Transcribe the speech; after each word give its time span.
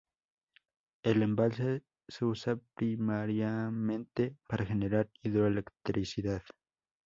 El 1.03 1.21
embalse 1.21 1.83
se 2.07 2.25
usa 2.25 2.57
primariamente 2.75 4.35
para 4.47 4.65
generar 4.65 5.07
hidroelectricidad. 5.21 6.41